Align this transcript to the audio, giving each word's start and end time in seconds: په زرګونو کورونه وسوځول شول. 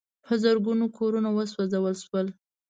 په 0.25 0.33
زرګونو 0.43 0.85
کورونه 0.97 1.29
وسوځول 1.31 1.95
شول. 2.03 2.27